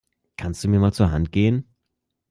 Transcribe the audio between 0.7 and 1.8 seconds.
mal zur Hand gehen?